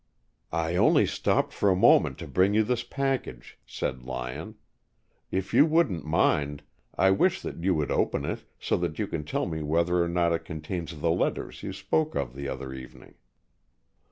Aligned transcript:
"I 0.51 0.75
only 0.77 1.05
stopped 1.05 1.53
for 1.53 1.69
a 1.69 1.75
moment, 1.75 2.17
to 2.17 2.27
bring 2.27 2.55
you 2.55 2.63
this 2.63 2.81
package," 2.81 3.59
said 3.67 4.01
Lyon. 4.01 4.55
"If 5.29 5.53
you 5.53 5.67
wouldn't 5.67 6.03
mind, 6.03 6.63
I 6.97 7.11
wish 7.11 7.39
that 7.43 7.63
you 7.63 7.75
would 7.75 7.91
open 7.91 8.25
it, 8.25 8.43
so 8.59 8.77
that 8.77 8.97
you 8.97 9.05
can 9.05 9.25
tell 9.25 9.45
me 9.45 9.61
whether 9.61 10.03
or 10.03 10.09
not 10.09 10.33
it 10.33 10.43
contains 10.43 10.99
the 11.01 11.11
letters 11.11 11.61
you 11.61 11.71
spoke 11.71 12.15
of 12.15 12.33
the 12.33 12.47
other 12.47 12.73
evening." 12.73 13.13